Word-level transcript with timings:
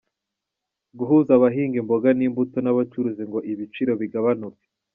Guhuza 0.97 1.31
abahinga 1.37 1.75
imboga 1.81 2.09
n’imbuto 2.17 2.57
n’abacuruzi 2.61 3.23
ngo 3.29 3.39
ibiciro 3.51 3.91
bigabanuke 4.01 4.65